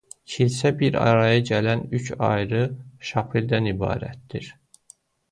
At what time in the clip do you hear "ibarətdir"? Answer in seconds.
3.73-4.49